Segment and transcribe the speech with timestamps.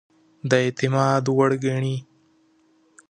[0.49, 1.97] د اعتماد وړ ګڼي.